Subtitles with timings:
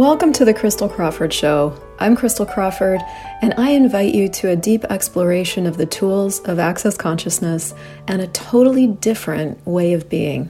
[0.00, 1.78] Welcome to the Crystal Crawford Show.
[1.98, 3.02] I'm Crystal Crawford,
[3.42, 7.74] and I invite you to a deep exploration of the tools of access consciousness
[8.08, 10.48] and a totally different way of being.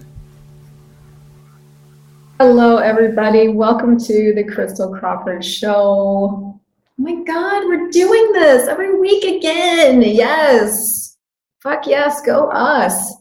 [2.39, 3.49] Hello, everybody.
[3.49, 5.73] Welcome to the Crystal Crawford Show.
[5.73, 6.61] Oh
[6.97, 10.01] my God, we're doing this every week again.
[10.03, 11.17] Yes.
[11.59, 13.15] Fuck yes, go us.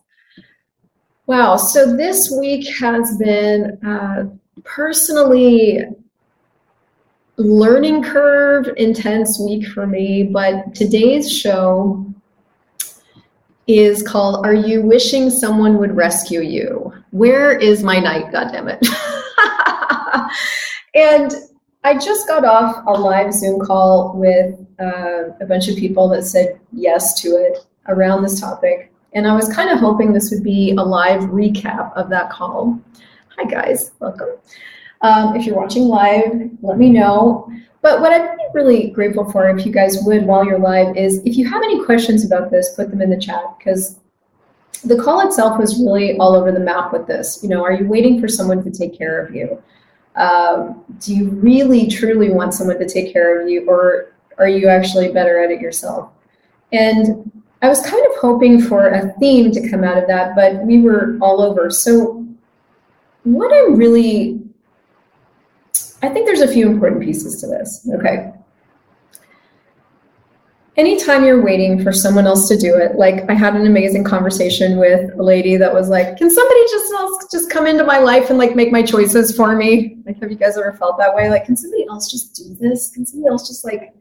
[1.25, 1.55] Wow.
[1.55, 4.25] So this week has been uh,
[4.63, 5.87] personally
[7.39, 12.05] learning curve intense week for me but today's show
[13.65, 16.91] is called are you wishing someone would rescue you?
[17.11, 18.85] Where is my knight goddammit?
[20.95, 21.31] And
[21.83, 26.23] i just got off a live zoom call with uh, a bunch of people that
[26.23, 28.91] said yes to it around this topic.
[29.13, 32.77] And i was kind of hoping this would be a live recap of that call.
[33.37, 33.91] Hi guys.
[33.99, 34.29] Welcome
[35.01, 37.51] um, if you're watching live, let me know.
[37.81, 41.21] But what I'd be really grateful for, if you guys would, while you're live, is
[41.25, 43.99] if you have any questions about this, put them in the chat because
[44.83, 47.39] the call itself was really all over the map with this.
[47.41, 49.61] You know, are you waiting for someone to take care of you?
[50.15, 54.67] Um, do you really truly want someone to take care of you, or are you
[54.67, 56.11] actually better at it yourself?
[56.73, 57.31] And
[57.61, 60.81] I was kind of hoping for a theme to come out of that, but we
[60.81, 61.69] were all over.
[61.69, 62.25] So,
[63.23, 64.38] what I'm really
[66.01, 67.87] I think there's a few important pieces to this.
[67.95, 68.31] Okay.
[70.77, 74.77] Anytime you're waiting for someone else to do it, like I had an amazing conversation
[74.77, 78.29] with a lady that was like, "Can somebody just else just come into my life
[78.29, 81.29] and like make my choices for me?" Like, have you guys ever felt that way?
[81.29, 82.91] Like, can somebody else just do this?
[82.91, 83.93] Can somebody else just like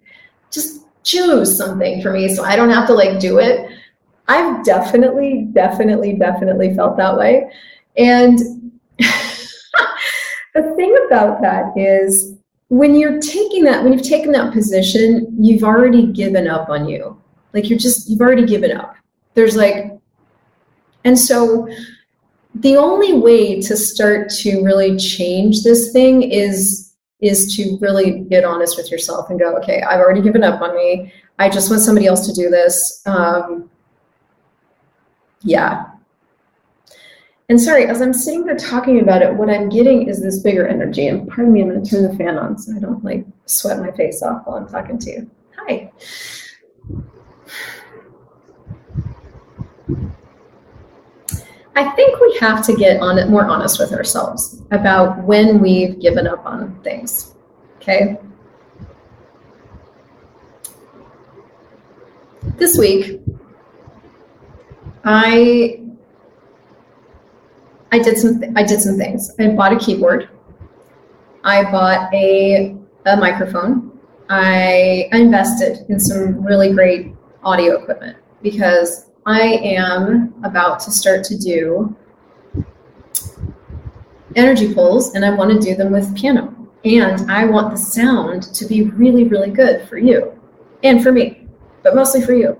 [0.52, 3.70] just choose something for me so I don't have to like do it?
[4.28, 7.50] I've definitely, definitely, definitely felt that way,
[7.96, 8.38] and
[10.62, 12.34] the thing about that is
[12.68, 17.20] when you're taking that, when you've taken that position, you've already given up on you.
[17.54, 18.94] Like you're just, you've already given up.
[19.34, 19.98] There's like,
[21.04, 21.68] and so
[22.54, 26.84] the only way to start to really change this thing is
[27.20, 30.76] is to really get honest with yourself and go, okay, I've already given up on
[30.76, 31.12] me.
[31.40, 33.02] I just want somebody else to do this.
[33.06, 33.68] Um,
[35.42, 35.86] yeah,
[37.50, 40.68] and sorry, as I'm sitting there talking about it, what I'm getting is this bigger
[40.68, 41.06] energy.
[41.06, 43.78] And pardon me, I'm going to turn the fan on so I don't like sweat
[43.78, 45.30] my face off while I'm talking to you.
[45.56, 45.90] Hi.
[51.74, 55.98] I think we have to get on it more honest with ourselves about when we've
[56.00, 57.34] given up on things.
[57.76, 58.18] Okay.
[62.56, 63.20] This week,
[65.04, 65.87] I
[67.92, 69.34] I did some I did some things.
[69.38, 70.28] I bought a keyboard.
[71.44, 72.76] I bought a
[73.06, 73.98] a microphone.
[74.28, 81.38] I invested in some really great audio equipment because I am about to start to
[81.38, 81.96] do
[84.36, 86.54] energy pulls and I want to do them with piano.
[86.84, 90.38] And I want the sound to be really, really good for you
[90.82, 91.48] and for me,
[91.82, 92.58] but mostly for you.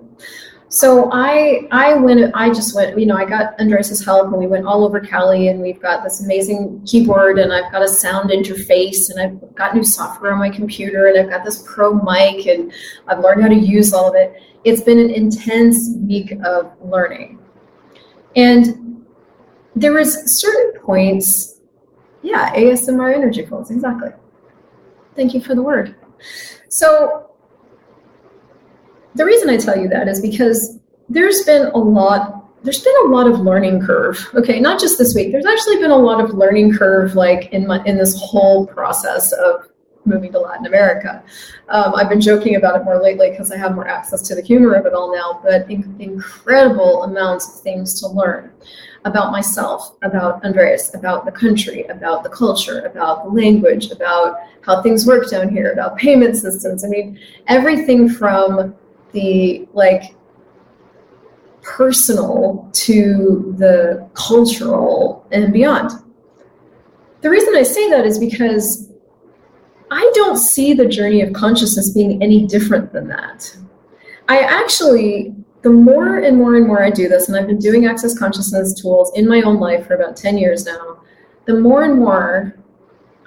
[0.70, 4.46] So I I went I just went you know I got Andres's help and we
[4.46, 8.30] went all over Cali and we've got this amazing keyboard and I've got a sound
[8.30, 12.46] interface and I've got new software on my computer and I've got this pro mic
[12.46, 12.70] and
[13.06, 14.42] I've learned how to use all of it.
[14.64, 17.38] It's been an intense week of learning.
[18.36, 19.06] And
[19.74, 21.60] there was certain points,
[22.22, 24.10] yeah, ASMR energy pulls, exactly.
[25.16, 25.96] Thank you for the word.
[26.68, 27.27] So
[29.18, 33.08] the reason I tell you that is because there's been a lot there's been a
[33.08, 34.58] lot of learning curve okay?
[34.60, 37.82] Not just this week there's actually been a lot of learning curve like in my
[37.84, 39.68] in this whole process of
[40.04, 41.22] moving to latin america.
[41.68, 44.40] Um, i've been joking about it more lately because i have more access to the
[44.40, 48.50] humor of it all now but in, incredible amounts of things to learn
[49.04, 54.82] about myself about andreas about the country about the culture about the language about how
[54.82, 56.84] things work down here about payment systems.
[56.84, 58.74] I mean everything from
[59.12, 60.14] the like
[61.62, 65.90] personal to the cultural and beyond.
[67.20, 68.90] The reason I say that is because
[69.90, 73.54] I don't see the journey of consciousness being any different than that.
[74.28, 77.86] I actually, the more and more and more I do this, and I've been doing
[77.86, 81.00] access consciousness tools in my own life for about 10 years now,
[81.46, 82.54] the more and more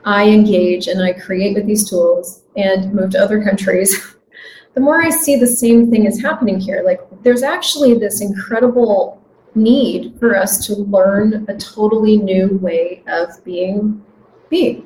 [0.06, 4.16] I engage and I create with these tools and move to other countries
[4.74, 6.82] the more I see the same thing is happening here.
[6.86, 9.22] Like there's actually this incredible
[9.56, 14.04] need for us to learn a totally new way of being
[14.50, 14.86] being.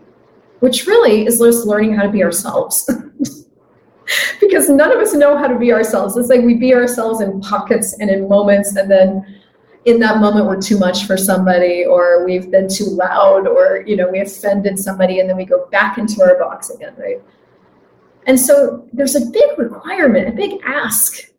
[0.59, 2.89] which really is just learning how to be ourselves.
[4.39, 6.15] because none of us know how to be ourselves.
[6.17, 9.41] It's like we be ourselves in pockets and in moments, and then
[9.85, 13.95] in that moment we're too much for somebody, or we've been too loud, or you
[13.95, 17.21] know we offended somebody, and then we go back into our box again, right?
[18.25, 21.29] And so there's a big requirement, a big ask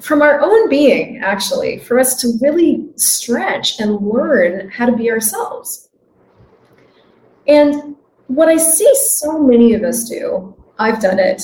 [0.00, 5.10] from our own being, actually, for us to really stretch and learn how to be
[5.10, 5.88] ourselves.
[7.48, 7.96] And
[8.28, 11.42] what I see so many of us do, I've done it,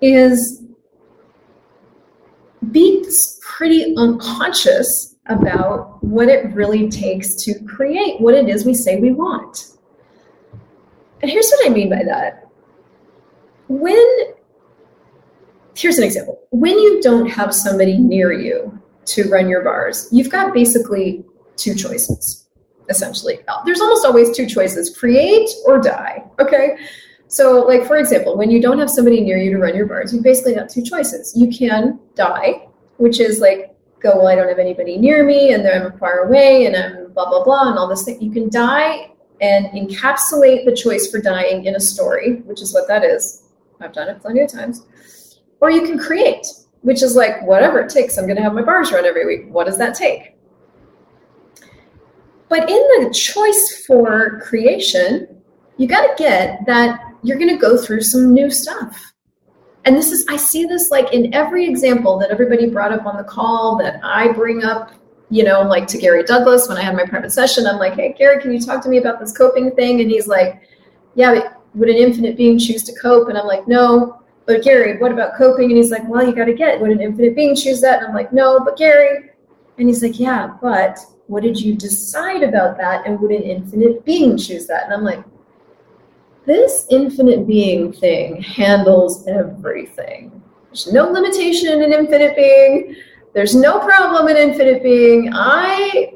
[0.00, 0.62] is
[2.70, 3.04] be
[3.40, 9.12] pretty unconscious about what it really takes to create what it is we say we
[9.12, 9.76] want.
[11.22, 12.45] And here's what I mean by that.
[13.68, 14.34] When,
[15.76, 20.30] here's an example when you don't have somebody near you to run your bars, you've
[20.30, 21.24] got basically
[21.56, 22.48] two choices,
[22.88, 23.40] essentially.
[23.64, 26.76] There's almost always two choices create or die, okay?
[27.28, 30.14] So, like for example, when you don't have somebody near you to run your bars,
[30.14, 31.32] you basically got two choices.
[31.36, 32.68] You can die,
[32.98, 36.20] which is like go, well, I don't have anybody near me, and then I'm far
[36.20, 38.20] away, and I'm blah blah blah, and all this thing.
[38.20, 39.10] You can die
[39.40, 43.42] and encapsulate the choice for dying in a story, which is what that is.
[43.80, 44.86] I've done it plenty of times.
[45.60, 46.46] Or you can create,
[46.82, 48.18] which is like whatever it takes.
[48.18, 49.52] I'm going to have my bars run every week.
[49.52, 50.36] What does that take?
[52.48, 55.42] But in the choice for creation,
[55.78, 59.12] you got to get that you're going to go through some new stuff.
[59.84, 63.16] And this is, I see this like in every example that everybody brought up on
[63.16, 64.92] the call that I bring up,
[65.30, 67.66] you know, like to Gary Douglas when I had my private session.
[67.66, 70.00] I'm like, hey, Gary, can you talk to me about this coping thing?
[70.00, 70.60] And he's like,
[71.14, 73.28] yeah, would an infinite being choose to cope?
[73.28, 74.22] And I'm like, no.
[74.46, 75.66] But Gary, what about coping?
[75.66, 77.98] And he's like, well, you got to get, would an infinite being choose that?
[77.98, 79.30] And I'm like, no, but Gary.
[79.78, 83.06] And he's like, yeah, but what did you decide about that?
[83.06, 84.84] And would an infinite being choose that?
[84.84, 85.22] And I'm like,
[86.46, 90.40] this infinite being thing handles everything.
[90.68, 92.94] There's no limitation in an infinite being.
[93.34, 95.30] There's no problem in infinite being.
[95.32, 96.12] I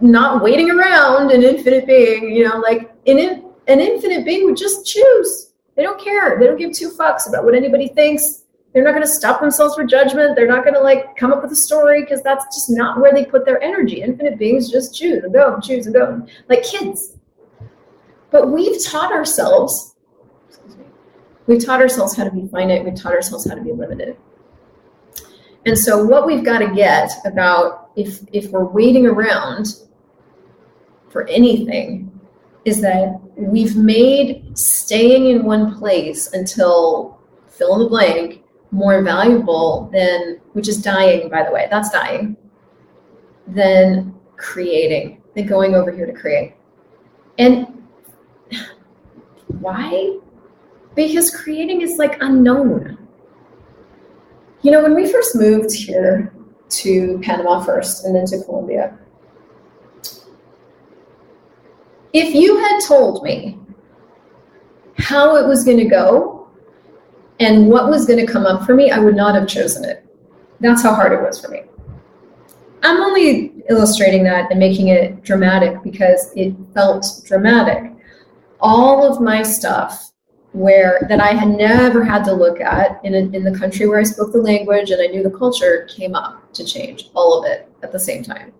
[0.00, 4.86] not waiting around an infinite being, you know, like an, an infinite being would just
[4.86, 5.52] choose.
[5.76, 6.38] They don't care.
[6.38, 8.44] They don't give two fucks about what anybody thinks.
[8.72, 10.34] They're not going to stop themselves for judgment.
[10.34, 13.12] They're not going to like come up with a story because that's just not where
[13.12, 14.02] they put their energy.
[14.02, 17.18] Infinite beings just choose and go, choose and go, like kids.
[18.30, 19.94] But we've taught ourselves,
[21.46, 24.16] we've taught ourselves how to be finite, we've taught ourselves how to be limited.
[25.66, 29.66] And so what we've got to get about if if we're waiting around
[31.10, 32.10] for anything
[32.64, 37.18] is that we've made staying in one place until
[37.48, 42.36] fill in the blank more valuable than which is dying by the way that's dying
[43.46, 46.54] than creating than going over here to create
[47.38, 47.66] and
[49.60, 50.18] why?
[50.94, 52.98] Because creating is like unknown.
[54.62, 56.32] You know, when we first moved here
[56.68, 58.98] to Panama first and then to Colombia,
[62.12, 63.58] if you had told me
[64.98, 66.48] how it was going to go
[67.40, 70.06] and what was going to come up for me, I would not have chosen it.
[70.60, 71.62] That's how hard it was for me.
[72.82, 77.92] I'm only illustrating that and making it dramatic because it felt dramatic
[78.60, 80.12] all of my stuff
[80.52, 83.98] where that I had never had to look at in, a, in the country where
[83.98, 87.50] I spoke the language and I knew the culture came up to change all of
[87.50, 88.52] it at the same time.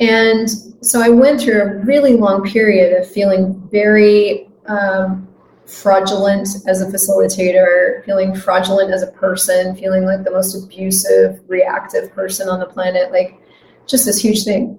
[0.00, 0.50] And
[0.84, 5.28] so I went through a really long period of feeling very um,
[5.66, 12.12] fraudulent as a facilitator, feeling fraudulent as a person, feeling like the most abusive, reactive
[12.12, 13.40] person on the planet, like
[13.86, 14.78] just this huge thing.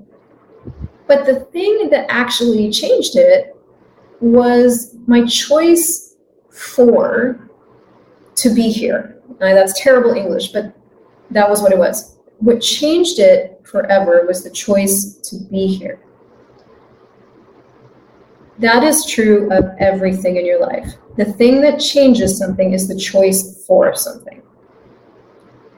[1.07, 3.55] But the thing that actually changed it
[4.19, 6.15] was my choice
[6.50, 7.50] for
[8.36, 9.19] to be here.
[9.39, 10.75] Now, that's terrible English, but
[11.31, 12.14] that was what it was.
[12.39, 16.00] What changed it forever was the choice to be here.
[18.60, 20.94] That is true of everything in your life.
[21.18, 24.42] The thing that changes something is the choice for something.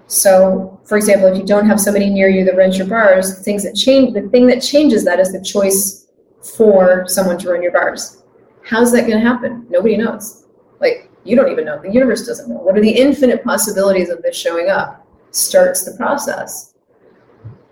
[0.08, 3.64] So, for example, if you don't have somebody near you that runs your bars, things
[3.64, 6.08] that change the thing that changes that is the choice
[6.56, 8.24] for someone to run your bars.
[8.64, 9.66] How's that going to happen?
[9.70, 10.46] Nobody knows.
[10.80, 11.82] Like, you don't even know.
[11.82, 12.56] The universe doesn't know.
[12.56, 15.07] What are the infinite possibilities of this showing up?
[15.38, 16.74] Starts the process.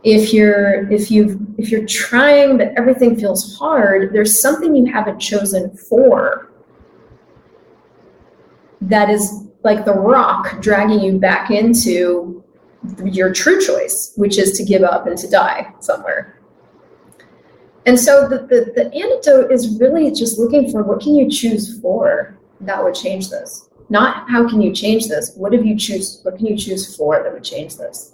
[0.03, 5.19] If you're if you if you're trying but everything feels hard, there's something you haven't
[5.19, 6.51] chosen for
[8.81, 12.43] that is like the rock dragging you back into
[13.03, 16.39] your true choice, which is to give up and to die somewhere.
[17.87, 21.79] And so the, the, the antidote is really just looking for what can you choose
[21.81, 23.69] for that would change this.
[23.89, 27.21] Not how can you change this, what have you choose what can you choose for
[27.21, 28.13] that would change this?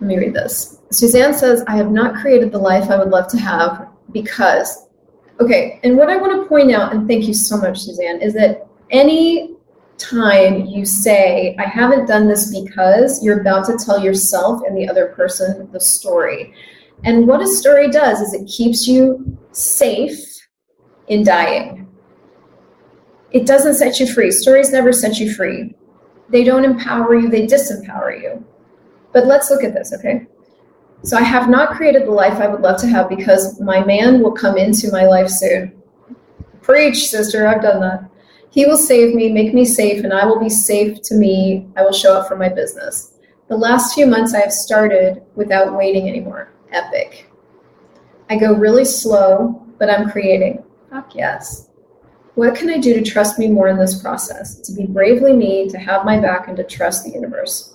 [0.00, 0.78] Let me read this.
[0.90, 4.88] Suzanne says, I have not created the life I would love to have because
[5.40, 8.34] okay, and what I want to point out, and thank you so much, Suzanne, is
[8.34, 9.54] that any
[9.96, 14.88] time you say, I haven't done this because, you're about to tell yourself and the
[14.88, 16.54] other person the story.
[17.04, 20.18] And what a story does is it keeps you safe
[21.08, 21.79] in dying.
[23.32, 24.30] It doesn't set you free.
[24.30, 25.74] Stories never set you free.
[26.28, 28.44] They don't empower you, they disempower you.
[29.12, 30.26] But let's look at this, okay?
[31.02, 34.22] So I have not created the life I would love to have because my man
[34.22, 35.72] will come into my life soon.
[36.62, 38.08] Preach, sister, I've done that.
[38.50, 41.68] He will save me, make me safe, and I will be safe to me.
[41.76, 43.14] I will show up for my business.
[43.48, 47.30] The last few months I have started without waiting anymore epic.
[48.28, 50.62] I go really slow, but I'm creating.
[50.90, 51.69] Fuck yes.
[52.34, 54.60] What can I do to trust me more in this process?
[54.60, 57.74] To be bravely me, to have my back, and to trust the universe.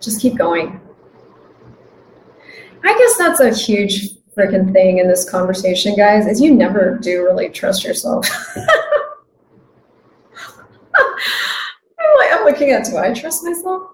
[0.00, 0.80] Just keep going.
[2.82, 7.24] I guess that's a huge freaking thing in this conversation, guys, is you never do
[7.24, 8.28] really trust yourself.
[8.56, 8.66] I'm
[12.18, 13.90] like, I'm looking at, do I trust myself?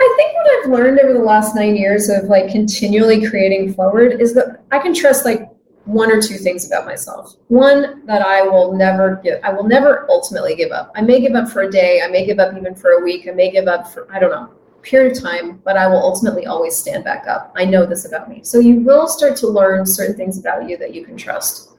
[0.00, 4.20] I think what I've learned over the last nine years of like continually creating forward
[4.20, 5.47] is that I can trust like
[5.88, 7.34] one or two things about myself.
[7.48, 10.92] One that I will never give, I will never ultimately give up.
[10.94, 13.26] I may give up for a day, I may give up even for a week,
[13.26, 14.50] I may give up for, I don't know,
[14.82, 17.54] period of time, but I will ultimately always stand back up.
[17.56, 18.40] I know this about me.
[18.42, 21.70] So you will start to learn certain things about you that you can trust.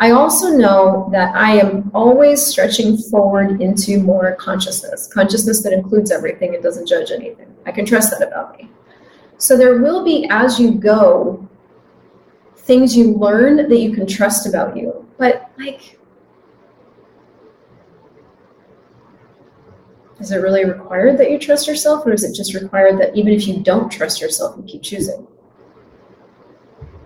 [0.00, 6.10] I also know that I am always stretching forward into more consciousness, consciousness that includes
[6.10, 7.54] everything and doesn't judge anything.
[7.64, 8.68] I can trust that about me.
[9.38, 11.48] So there will be, as you go,
[12.66, 15.08] things you learn that you can trust about you.
[15.18, 15.98] But, like,
[20.20, 23.32] is it really required that you trust yourself, or is it just required that even
[23.32, 25.26] if you don't trust yourself, you keep choosing?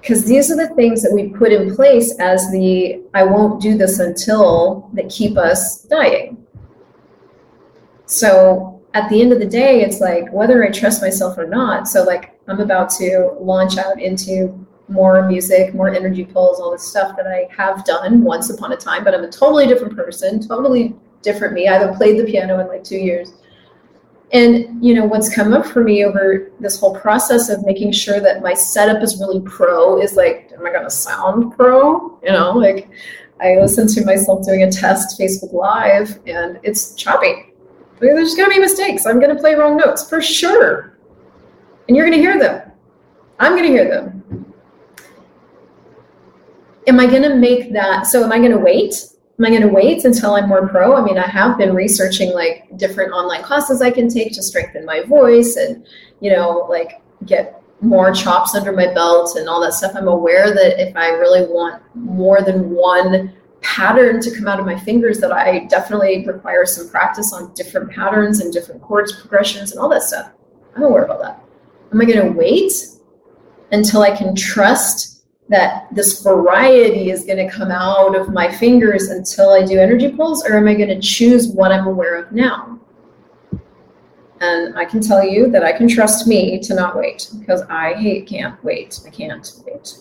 [0.01, 3.77] because these are the things that we put in place as the I won't do
[3.77, 6.45] this until that keep us dying.
[8.07, 11.87] So at the end of the day, it's like whether I trust myself or not.
[11.87, 16.83] So, like, I'm about to launch out into more music, more energy pulls, all this
[16.83, 20.47] stuff that I have done once upon a time, but I'm a totally different person,
[20.47, 21.69] totally different me.
[21.69, 23.33] I haven't played the piano in like two years.
[24.33, 28.21] And you know what's come up for me over this whole process of making sure
[28.21, 32.19] that my setup is really pro is like, am I gonna sound pro?
[32.23, 32.89] You know, like
[33.41, 37.53] I listened to myself doing a test Facebook Live, and it's choppy.
[37.99, 39.05] There's gonna be mistakes.
[39.05, 40.97] I'm gonna play wrong notes for sure,
[41.89, 42.71] and you're gonna hear them.
[43.41, 44.50] I'm gonna hear them.
[46.91, 48.07] Am I gonna make that?
[48.07, 48.95] So am I gonna wait?
[49.41, 50.95] am I going to wait until I'm more pro?
[50.95, 54.85] I mean, I have been researching like different online classes I can take to strengthen
[54.85, 55.87] my voice and,
[56.21, 59.93] you know, like get more chops under my belt and all that stuff.
[59.95, 63.33] I'm aware that if I really want more than one
[63.63, 67.91] pattern to come out of my fingers, that I definitely require some practice on different
[67.91, 70.33] patterns and different chords progressions and all that stuff.
[70.77, 71.43] I'm aware all that.
[71.93, 72.73] Am I going to wait
[73.73, 75.10] until I can trust
[75.51, 80.09] that this variety is going to come out of my fingers until I do energy
[80.11, 82.79] pulls, or am I going to choose what I'm aware of now?
[84.41, 87.95] And I can tell you that I can trust me to not wait because I
[87.95, 89.01] hate can't wait.
[89.05, 89.99] I can't wait.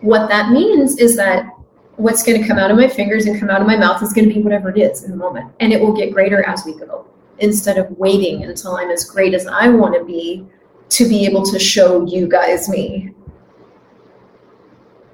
[0.00, 1.48] What that means is that
[1.96, 4.12] what's going to come out of my fingers and come out of my mouth is
[4.12, 5.52] going to be whatever it is in the moment.
[5.60, 7.06] And it will get greater as we go
[7.38, 10.44] instead of waiting until I'm as great as I want to be
[10.90, 13.14] to be able to show you guys me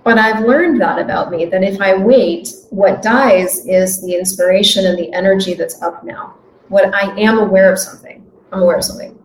[0.06, 4.86] but I've learned that about me that if I wait, what dies is the inspiration
[4.86, 6.36] and the energy that's up now.
[6.68, 9.18] What I am aware of something, I'm aware of something.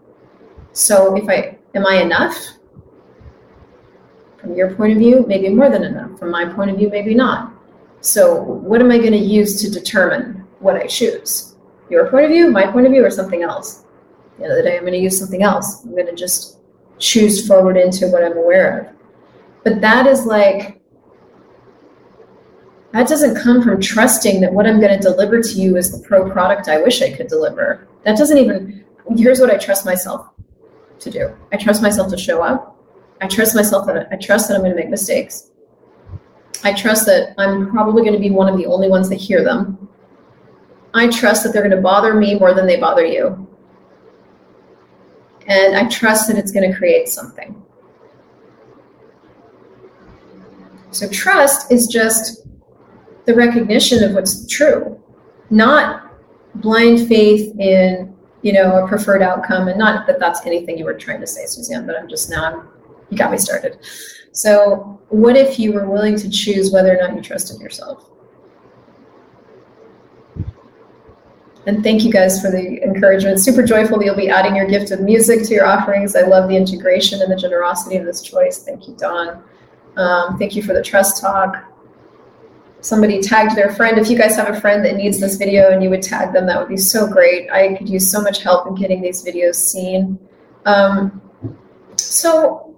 [0.74, 2.36] So if I am I enough?
[4.40, 6.18] From your point of view, maybe more than enough.
[6.18, 7.54] From my point of view, maybe not.
[8.00, 11.58] So what am I going to use to determine what I choose?
[11.92, 13.86] Your point of view, my point of view, or something else?
[14.40, 15.84] The of the day, I'm going to use something else.
[15.84, 16.58] I'm going to just
[16.98, 19.01] choose forward into what I'm aware of.
[19.64, 20.82] But that is like,
[22.94, 26.06] that doesn't come from trusting that what I'm going to deliver to you is the
[26.06, 27.88] pro product I wish I could deliver.
[28.04, 28.84] That doesn't even,
[29.16, 30.28] here's what I trust myself
[31.00, 32.78] to do I trust myself to show up.
[33.22, 35.52] I trust myself that I trust that I'm going to make mistakes.
[36.64, 39.44] I trust that I'm probably going to be one of the only ones that hear
[39.44, 39.90] them.
[40.94, 43.48] I trust that they're going to bother me more than they bother you.
[45.48, 47.62] And I trust that it's going to create something.
[50.92, 52.46] So trust is just
[53.26, 55.02] the recognition of what's true,
[55.50, 56.12] not
[56.56, 60.94] blind faith in you know a preferred outcome, and not that that's anything you were
[60.94, 61.86] trying to say, Suzanne.
[61.86, 62.68] But I'm just now
[63.10, 63.80] you got me started.
[64.32, 68.08] So what if you were willing to choose whether or not you trusted yourself?
[71.68, 73.40] And thank you guys for the encouragement.
[73.40, 76.16] Super joyful that you'll be adding your gift of music to your offerings.
[76.16, 78.64] I love the integration and the generosity of this choice.
[78.64, 79.44] Thank you, Don.
[79.98, 81.68] Um, thank you for the trust talk.
[82.82, 83.98] Somebody tagged their friend.
[84.00, 86.48] If you guys have a friend that needs this video and you would tag them,
[86.48, 87.50] that would be so great.
[87.52, 90.18] I could use so much help in getting these videos seen.
[90.66, 91.22] Um,
[91.96, 92.76] so,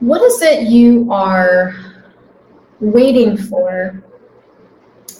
[0.00, 1.74] what is it you are
[2.80, 4.02] waiting for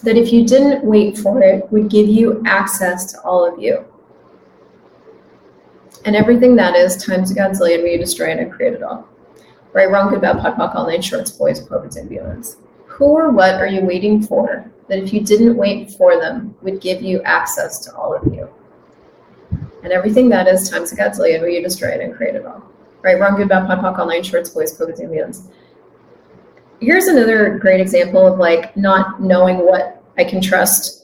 [0.05, 3.85] that if you didn't wait for it would give you access to all of you?
[6.05, 9.07] And everything that is times land where you destroy and create it all
[9.79, 12.57] right, wrong, good, bad, POD, POC, all nine shorts, boys, corporates, and.
[12.87, 16.81] Who or what are you waiting for that if you didn't wait for them would
[16.81, 18.49] give you access to all of you?
[19.85, 22.65] And everything that is times a godzillion where you destroy it and create it all.
[23.03, 25.37] Right, wrong, good, bad, POD, POC, all nine shorts, boys, corporates, and.
[26.81, 30.99] Here's another great example of like not knowing what I can trust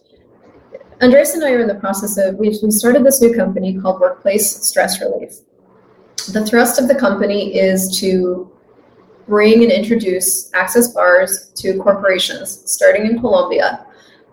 [1.00, 4.64] Andres and I are in the process of, we started this new company called Workplace
[4.64, 5.32] Stress Relief.
[6.32, 8.50] The thrust of the company is to
[9.26, 13.86] bring and introduce access bars to corporations, starting in Colombia.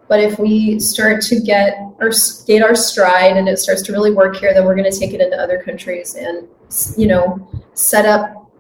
[0.08, 2.12] But if we start to get our
[2.46, 5.14] get our stride and it starts to really work here, then we're going to take
[5.14, 6.48] it into other countries and
[6.98, 8.52] you know set up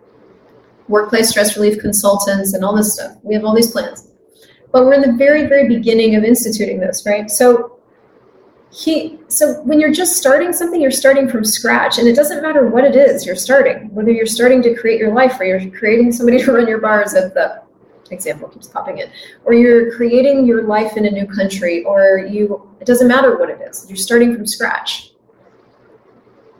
[0.87, 3.17] workplace stress relief consultants and all this stuff.
[3.23, 4.07] We have all these plans,
[4.71, 7.29] but we're in the very very beginning of instituting this, right?
[7.29, 7.70] So
[8.71, 12.67] he so when you're just starting something you're starting from scratch and it doesn't matter
[12.67, 13.93] what it is you're starting.
[13.93, 17.13] Whether you're starting to create your life or you're creating somebody to run your bars
[17.13, 17.61] if the
[18.11, 19.09] example keeps popping in
[19.45, 23.49] or you're creating your life in a new country or you it doesn't matter what
[23.49, 25.11] it is you're starting from scratch.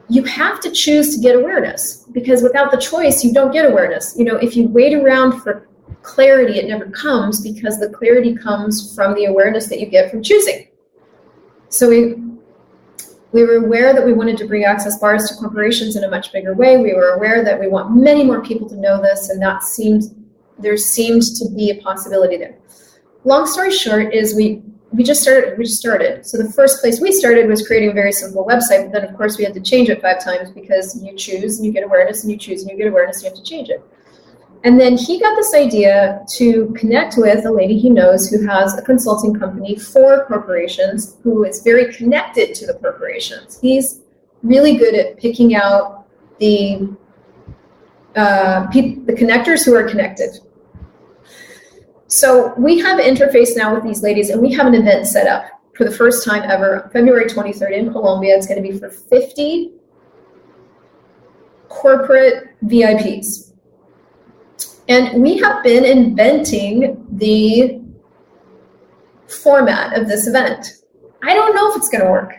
[0.10, 4.16] You have to choose to get awareness because without the choice you don't get awareness.
[4.18, 5.70] You know if you wait around for
[6.02, 10.22] clarity it never comes because the clarity comes from the awareness that you get from
[10.22, 10.68] choosing
[11.72, 12.16] so we
[13.32, 16.34] we were aware that we wanted to bring access bars to corporations in a much
[16.34, 16.78] bigger way.
[16.78, 20.04] We were aware that we want many more people to know this, and that seemed
[20.60, 22.58] there seemed to be a possibility there.
[23.24, 26.26] Long story short is we we just started we just started.
[26.26, 29.16] So the first place we started was creating a very simple website, but then of
[29.16, 32.24] course we had to change it five times because you choose and you get awareness
[32.24, 33.82] and you choose and you get awareness and you have to change it.
[34.63, 38.78] And then he got this idea to connect with a lady he knows who has
[38.78, 43.60] a consulting company for corporations who is very connected to the corporations.
[43.60, 44.02] He's
[44.43, 46.06] really good at picking out
[46.39, 46.95] the
[48.15, 50.39] uh, pe- the connectors who are connected.
[52.08, 55.45] So we have interface now with these ladies, and we have an event set up
[55.76, 58.36] for the first time ever, February 23rd in Colombia.
[58.36, 59.71] It's going to be for 50
[61.69, 63.51] corporate VIPs.
[64.92, 67.80] And we have been inventing the
[69.42, 70.74] format of this event.
[71.24, 72.34] I don't know if it's going to work,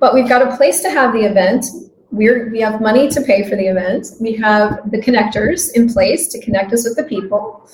[0.00, 1.66] but we've got a place to have the event.
[2.10, 4.06] We're, we have money to pay for the event.
[4.22, 7.68] We have the connectors in place to connect us with the people.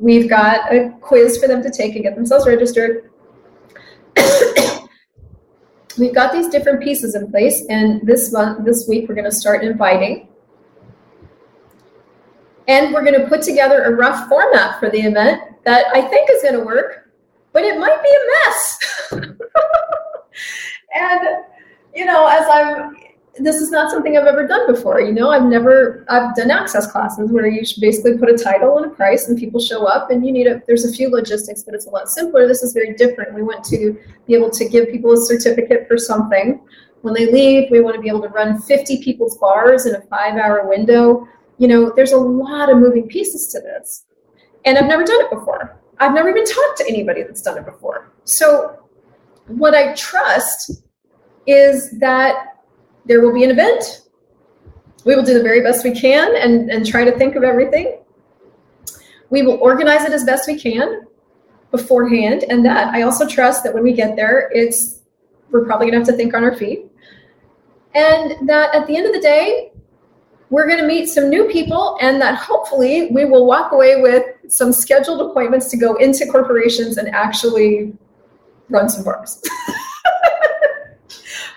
[0.00, 3.08] We've got a quiz for them to take and get themselves registered.
[5.96, 9.36] We've got these different pieces in place, and this month, this week, we're going to
[9.36, 10.26] start inviting
[12.70, 16.30] and we're going to put together a rough format for the event that I think
[16.30, 17.10] is going to work,
[17.52, 18.78] but it might be a mess.
[20.94, 21.20] and,
[21.92, 22.96] you know, as I'm,
[23.40, 25.00] this is not something I've ever done before.
[25.00, 28.86] You know, I've never, I've done access classes where you basically put a title and
[28.86, 31.74] a price and people show up and you need a, there's a few logistics, but
[31.74, 32.46] it's a lot simpler.
[32.46, 33.34] This is very different.
[33.34, 36.60] We want to be able to give people a certificate for something.
[37.02, 40.02] When they leave, we want to be able to run 50 people's bars in a
[40.02, 41.26] five hour window
[41.60, 44.06] you know, there's a lot of moving pieces to this.
[44.64, 45.78] And I've never done it before.
[45.98, 48.10] I've never even talked to anybody that's done it before.
[48.24, 48.78] So,
[49.46, 50.82] what I trust
[51.46, 52.62] is that
[53.04, 54.02] there will be an event.
[55.04, 57.98] We will do the very best we can and, and try to think of everything.
[59.28, 61.02] We will organize it as best we can
[61.70, 62.44] beforehand.
[62.48, 65.00] And that I also trust that when we get there, it's
[65.50, 66.86] we're probably gonna have to think on our feet.
[67.94, 69.72] And that at the end of the day,
[70.50, 74.24] we're going to meet some new people and that hopefully we will walk away with
[74.48, 77.92] some scheduled appointments to go into corporations and actually
[78.68, 79.40] run some bars.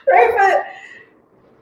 [0.07, 0.31] right?
[0.37, 0.65] But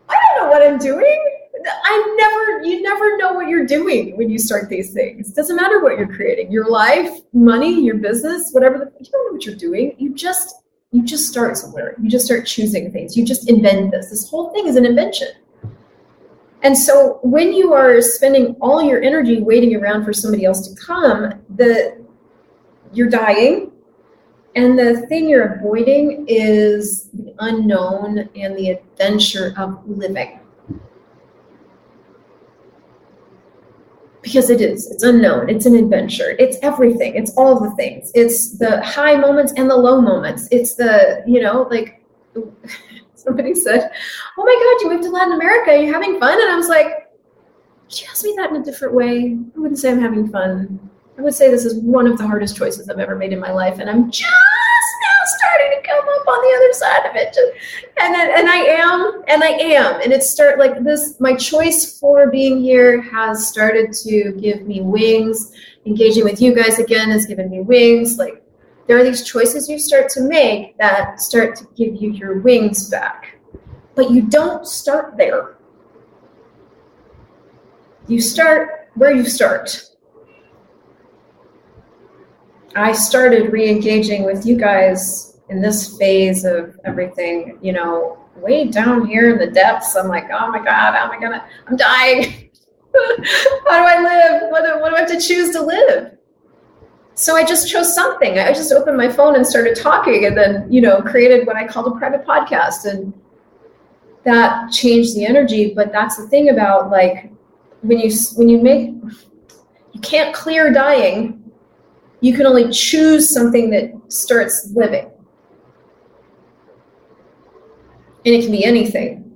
[0.09, 1.37] I don't know what I'm doing.
[1.83, 5.31] I never, you never know what you're doing when you start these things.
[5.31, 8.77] Doesn't matter what you're creating, your life, money, your business, whatever.
[8.79, 9.95] The, you don't know what you're doing.
[9.97, 11.95] You just, you just start somewhere.
[12.01, 13.15] You just start choosing things.
[13.15, 14.09] You just invent this.
[14.09, 15.27] This whole thing is an invention.
[16.63, 20.75] And so when you are spending all your energy waiting around for somebody else to
[20.75, 22.03] come, the
[22.93, 23.71] you're dying.
[24.55, 30.41] And the thing you're avoiding is the unknown and the adventure of living.
[34.21, 38.57] because it is it's unknown it's an adventure it's everything it's all the things it's
[38.57, 42.03] the high moments and the low moments it's the you know like
[43.25, 43.91] somebody said
[44.37, 46.67] oh my god you went to latin america You're you having fun and i was
[46.67, 47.09] like
[47.87, 50.79] "She asked me that in a different way i wouldn't say i'm having fun
[51.17, 53.51] i would say this is one of the hardest choices i've ever made in my
[53.51, 54.31] life and i'm just
[55.01, 57.37] now starting to come up on the other side of it.
[57.99, 61.19] And and I am, and I am, and it's start like this.
[61.19, 65.51] My choice for being here has started to give me wings.
[65.85, 68.17] Engaging with you guys again has given me wings.
[68.17, 68.40] Like
[68.87, 72.89] there are these choices you start to make that start to give you your wings
[72.89, 73.37] back,
[73.95, 75.57] but you don't start there.
[78.07, 79.83] You start where you start.
[82.75, 89.05] I started re-engaging with you guys in this phase of everything, you know, way down
[89.05, 89.95] here in the depths.
[89.95, 92.49] I'm like, oh my God, how am I gonna, I'm dying.
[92.95, 93.25] how do
[93.69, 94.51] I live?
[94.51, 96.17] What do, what do I have to choose to live?
[97.21, 98.39] So I just chose something.
[98.39, 101.67] I just opened my phone and started talking and then, you know, created what I
[101.67, 102.85] called a private podcast.
[102.85, 103.13] And
[104.23, 105.71] that changed the energy.
[105.75, 107.31] But that's the thing about like
[107.81, 108.89] when you when you make
[109.93, 111.37] you can't clear dying
[112.21, 115.11] you can only choose something that starts living.
[118.25, 119.31] And it can be anything.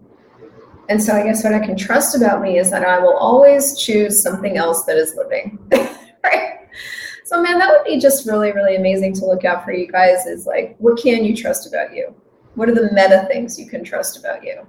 [0.89, 3.77] And so I guess what I can trust about me is that I will always
[3.77, 5.59] choose something else that is living.
[6.23, 6.54] right?
[7.25, 10.25] So man, that would be just really, really amazing to look out for you guys
[10.25, 12.15] is like, what can you trust about you?
[12.53, 14.65] What are the meta things you can trust about you?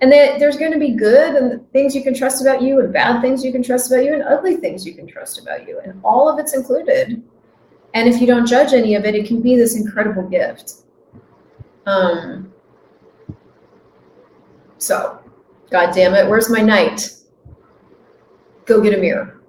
[0.00, 2.92] and that there's going to be good and things you can trust about you and
[2.92, 5.78] bad things you can trust about you and ugly things you can trust about you
[5.80, 7.22] and all of it's included
[7.94, 10.84] and if you don't judge any of it it can be this incredible gift
[11.86, 12.52] um
[14.78, 15.18] so
[15.70, 17.12] god damn it where's my knight
[18.64, 19.39] go get a mirror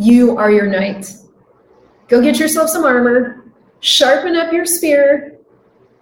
[0.00, 1.12] you are your knight
[2.08, 3.44] go get yourself some armor
[3.80, 5.38] sharpen up your spear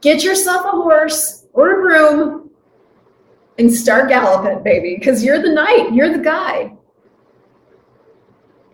[0.01, 2.49] get yourself a horse or a broom
[3.59, 6.73] and start galloping, baby, because you're the knight, you're the guy.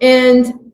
[0.01, 0.73] And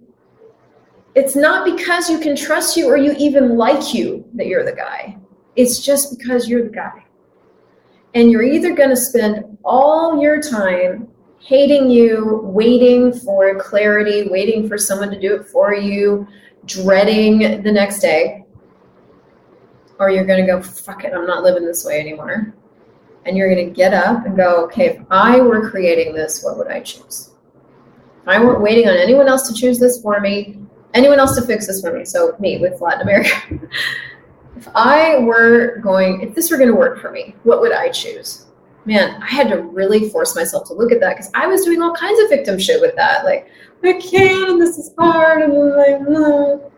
[1.14, 4.72] it's not because you can trust you or you even like you that you're the
[4.72, 5.16] guy.
[5.54, 7.04] It's just because you're the guy.
[8.14, 11.08] And you're either going to spend all your time
[11.40, 16.28] hating you, waiting for clarity, waiting for someone to do it for you,
[16.66, 18.44] dreading the next day,
[19.98, 22.54] or you're going to go, fuck it, I'm not living this way anymore.
[23.26, 26.56] And you're going to get up and go, okay, if I were creating this, what
[26.56, 27.32] would I choose?
[28.22, 30.58] If I weren't waiting on anyone else to choose this for me,
[30.94, 33.30] anyone else to fix this for me, so me with Latin America.
[34.56, 37.90] if I were going, if this were going to work for me, what would I
[37.90, 38.46] choose?
[38.86, 41.82] Man, I had to really force myself to look at that because I was doing
[41.82, 43.24] all kinds of victim shit with that.
[43.24, 43.48] Like,
[43.84, 46.72] I can't, and this is hard, and I'm like, no.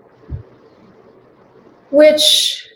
[1.90, 2.68] Which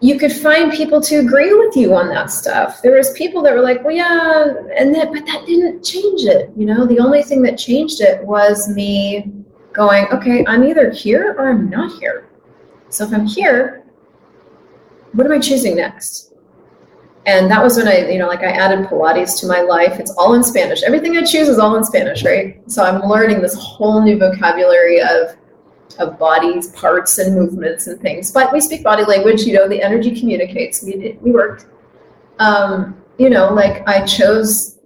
[0.00, 2.82] you could find people to agree with you on that stuff.
[2.82, 6.50] There was people that were like, "Well, yeah," and that, but that didn't change it.
[6.56, 9.32] You know, the only thing that changed it was me
[9.72, 12.28] going, "Okay, I'm either here or I'm not here."
[12.90, 13.84] So if I'm here,
[15.12, 16.25] what am I choosing next?
[17.26, 19.98] And that was when I, you know, like I added Pilates to my life.
[19.98, 20.84] It's all in Spanish.
[20.84, 22.62] Everything I choose is all in Spanish, right?
[22.70, 25.36] So I'm learning this whole new vocabulary of
[25.98, 28.30] of bodies, parts, and movements and things.
[28.30, 29.42] But we speak body language.
[29.42, 30.82] You know, the energy communicates.
[30.82, 31.66] We we worked.
[32.38, 34.78] Um, you know, like I chose.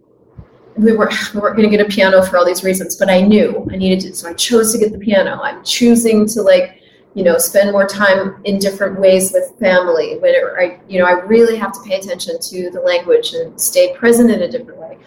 [0.77, 3.21] We were we weren't going to get a piano for all these reasons, but I
[3.21, 4.15] knew I needed to.
[4.15, 5.41] So I chose to get the piano.
[5.43, 6.80] I'm choosing to like,
[7.15, 10.19] you know, spend more time in different ways with family.
[10.19, 13.95] Where I, you know, I really have to pay attention to the language and stay
[13.95, 14.99] present in a different way.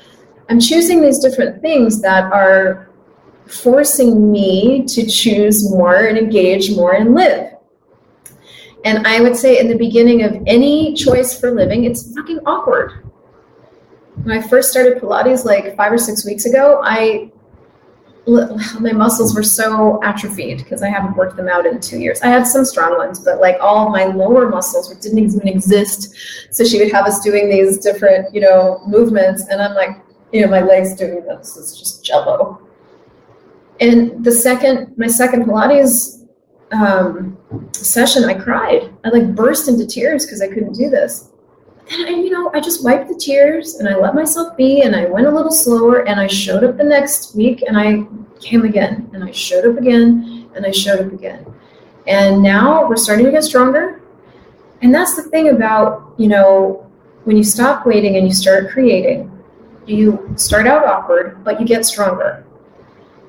[0.49, 2.89] I'm choosing these different things that are
[3.47, 7.53] forcing me to choose more and engage more and live.
[8.85, 12.91] And I would say in the beginning of any choice for living, it's fucking awkward.
[14.23, 17.31] When I first started Pilates like five or six weeks ago, I
[18.25, 22.21] my muscles were so atrophied because I haven't worked them out in two years.
[22.21, 26.15] I had some strong ones, but like all my lower muscles didn't even exist.
[26.51, 30.41] So she would have us doing these different, you know, movements, and I'm like, you
[30.41, 31.57] know, my legs doing this.
[31.57, 32.61] It's just jello.
[33.81, 36.25] And the second, my second Pilates
[36.71, 37.37] um,
[37.73, 38.93] session, I cried.
[39.03, 41.29] I like burst into tears because I couldn't do this.
[41.89, 44.95] Then I, you know, I just wiped the tears and I let myself be and
[44.95, 48.05] I went a little slower and I showed up the next week and I
[48.39, 51.45] came again and I showed up again and I showed up again.
[52.07, 54.01] And now we're starting to get stronger.
[54.81, 56.89] And that's the thing about, you know,
[57.23, 59.31] when you stop waiting and you start creating,
[59.85, 62.45] you start out awkward, but you get stronger.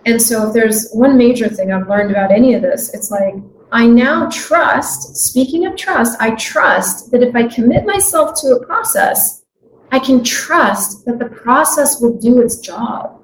[0.07, 3.35] And so, if there's one major thing I've learned about any of this, it's like
[3.75, 8.65] I now trust, speaking of trust, I trust that if I commit myself to a
[8.65, 9.43] process,
[9.91, 13.21] I can trust that the process will do its job.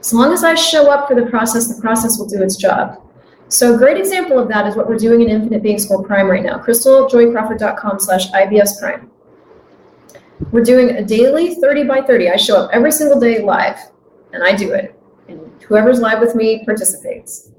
[0.00, 3.02] As long as I show up for the process, the process will do its job.
[3.48, 6.26] So a great example of that is what we're doing in Infinite Being School Prime
[6.26, 9.10] right now, crystaljoycrawford.com slash IBS Prime.
[10.52, 12.30] We're doing a daily 30 by 30.
[12.30, 13.78] I show up every single day live,
[14.32, 14.98] and I do it.
[15.28, 17.50] And whoever's live with me participates.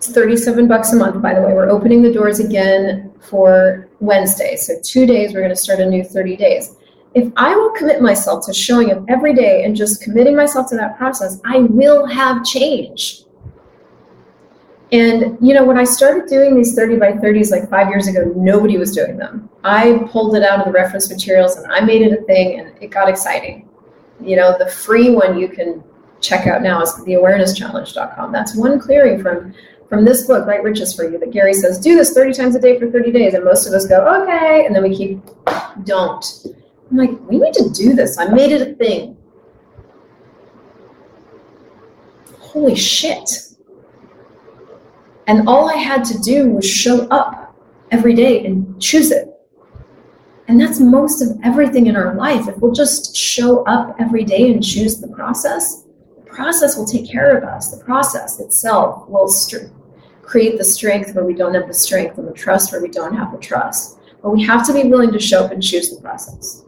[0.00, 1.52] It's 37 bucks a month, by the way.
[1.52, 4.56] We're opening the doors again for Wednesday.
[4.56, 6.74] So, two days, we're going to start a new 30 days.
[7.12, 10.76] If I will commit myself to showing up every day and just committing myself to
[10.76, 13.24] that process, I will have change.
[14.90, 18.32] And you know, when I started doing these 30 by 30s like five years ago,
[18.34, 19.50] nobody was doing them.
[19.64, 22.72] I pulled it out of the reference materials and I made it a thing and
[22.82, 23.68] it got exciting.
[24.18, 25.84] You know, the free one you can
[26.22, 28.32] check out now is theawarenesschallenge.com.
[28.32, 29.52] That's one clearing from
[29.90, 32.60] from this book, Right Riches for You, that Gary says, do this 30 times a
[32.60, 33.34] day for 30 days.
[33.34, 34.64] And most of us go, okay.
[34.64, 35.20] And then we keep,
[35.84, 36.24] don't.
[36.90, 38.16] I'm like, we need to do this.
[38.16, 39.18] I made it a thing.
[42.38, 43.30] Holy shit.
[45.26, 47.56] And all I had to do was show up
[47.90, 49.28] every day and choose it.
[50.46, 52.48] And that's most of everything in our life.
[52.48, 55.84] If we'll just show up every day and choose the process,
[56.16, 57.70] the process will take care of us.
[57.76, 59.28] The process itself will
[60.30, 63.16] create the strength where we don't have the strength and the trust where we don't
[63.16, 63.98] have the trust.
[64.22, 66.64] But we have to be willing to show up and choose the process.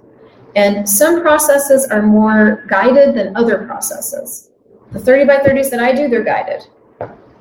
[0.56, 4.50] And some processes are more guided than other processes.
[4.90, 6.66] The 30 by 30s that I do, they're guided.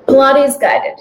[0.06, 1.00] Pilates guided.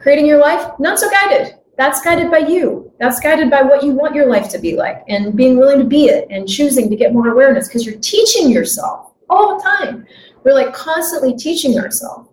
[0.00, 1.54] Creating your life, not so guided.
[1.78, 2.92] That's guided by you.
[3.00, 5.84] That's guided by what you want your life to be like and being willing to
[5.86, 10.06] be it and choosing to get more awareness because you're teaching yourself all the time.
[10.44, 12.28] We're like constantly teaching ourselves.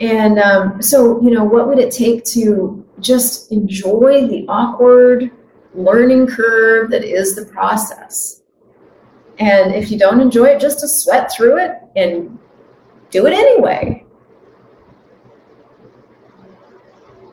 [0.00, 5.30] And um, so, you know, what would it take to just enjoy the awkward
[5.74, 8.42] learning curve that is the process?
[9.38, 12.38] And if you don't enjoy it, just to sweat through it and
[13.10, 14.04] do it anyway.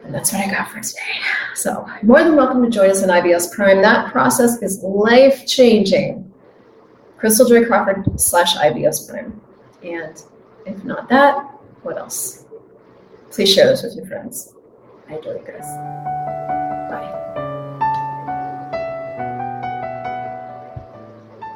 [0.03, 0.99] And that's what I got for today.
[1.55, 3.81] So, more than welcome to join us in IBS Prime.
[3.81, 6.31] That process is life changing.
[7.17, 9.39] Crystal Joy Crawford slash IBS Prime.
[9.83, 10.21] And
[10.65, 11.37] if not that,
[11.83, 12.45] what else?
[13.31, 14.53] Please share this with your friends.
[15.09, 15.65] I guys.
[16.89, 17.17] Bye.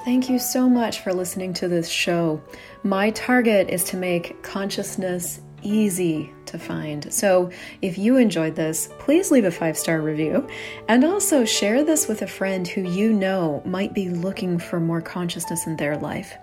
[0.06, 2.42] Thank you so much for listening to this show.
[2.84, 7.12] My target is to make consciousness easy to find.
[7.14, 7.50] So
[7.82, 10.48] if you enjoyed this, please leave a five star review
[10.88, 15.02] and also share this with a friend who you know might be looking for more
[15.02, 16.38] consciousness in their life.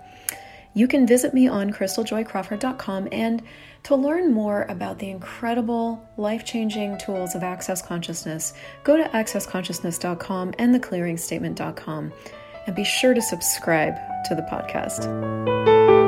[0.75, 3.43] You can visit me on crystaljoycrawford.com and
[3.85, 10.55] to learn more about the incredible life changing tools of Access Consciousness, go to accessconsciousness.com
[10.59, 12.13] and theclearingstatement.com
[12.67, 13.95] and be sure to subscribe
[14.27, 16.02] to the podcast.